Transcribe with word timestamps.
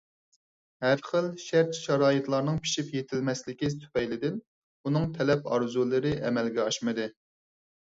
ھەر 0.85 1.01
خىل 1.09 1.27
شەرت-شارائىتلارنىڭ 1.43 2.57
پىشىپ 2.63 2.89
يېتىلمەسلىكى 2.97 3.71
تۈپەيلىدىن 3.85 4.41
ئۇنىڭ 4.89 5.07
تەلەپ-ئارزۇلىرى 5.21 6.17
ئەمەلگە 6.27 6.67
ئاشمىدى. 6.69 7.09